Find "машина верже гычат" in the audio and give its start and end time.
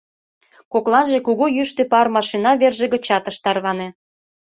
2.15-3.23